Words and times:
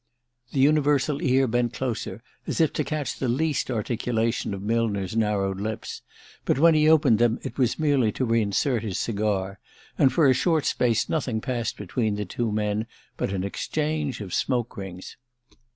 The 0.51 0.59
universal 0.59 1.21
ear 1.21 1.45
bent 1.45 1.73
closer, 1.73 2.23
as 2.47 2.59
if 2.59 2.73
to 2.73 2.83
catch 2.83 3.19
the 3.19 3.27
least 3.29 3.69
articulation 3.69 4.51
of 4.55 4.63
Millner's 4.63 5.15
narrowed 5.15 5.61
lips; 5.61 6.01
but 6.43 6.57
when 6.57 6.73
he 6.73 6.89
opened 6.89 7.19
them 7.19 7.37
it 7.43 7.59
was 7.59 7.77
merely 7.77 8.11
to 8.13 8.25
re 8.25 8.41
insert 8.41 8.81
his 8.81 8.97
cigar, 8.97 9.59
and 9.99 10.11
for 10.11 10.25
a 10.27 10.33
short 10.33 10.65
space 10.65 11.07
nothing 11.07 11.39
passed 11.39 11.77
between 11.77 12.15
the 12.15 12.25
two 12.25 12.51
men 12.51 12.87
but 13.15 13.31
an 13.31 13.43
exchange 13.43 14.21
of 14.21 14.33
smoke 14.33 14.75
rings. 14.75 15.17